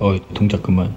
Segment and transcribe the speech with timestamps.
[0.00, 0.94] 어 동작 그만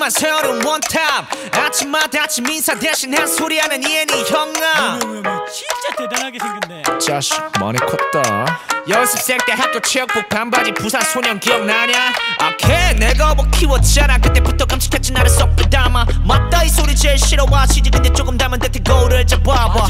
[0.00, 4.98] 투성이지만 새로운 on top 아침마다 아침 인사 대신 한 소리 하는 이엔이 형아.
[4.98, 6.82] 진짜 대단하게 생겼네.
[6.98, 8.60] 자식 많이 컸다.
[8.88, 12.14] 연습생 때 학교 체육복 반바지 부산 소년 기억나냐?
[12.38, 14.18] 아 걔 내가 뭐 키웠잖아.
[14.18, 16.06] 그때부터 깜찍했지 나를 쏙 빼닮아.
[16.24, 19.86] 맞다 이 소리 제일 싫어하시지 근데 조금 닮은 듯해 거울을 잡아봐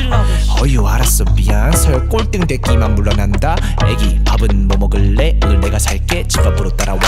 [0.60, 1.70] 어유 알았어 미안.
[1.72, 3.54] 서열 꼴등 됐기만 물러난다.
[3.86, 5.38] 애기 밥은 뭐 먹을래?
[5.44, 6.26] 오늘 내가 살게.
[6.26, 6.98] 집 앞으로 따라와